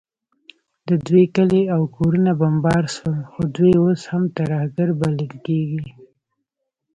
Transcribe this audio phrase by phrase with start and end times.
[0.87, 5.85] د دوی کلي او کورونه بمبار سول، خو دوی اوس هم ترهګر بلل کیږي